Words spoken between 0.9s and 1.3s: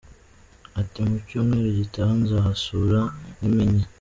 “Mu